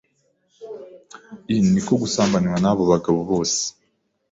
[1.57, 3.61] I ni uko gusambanywa n’abo bagabo bose,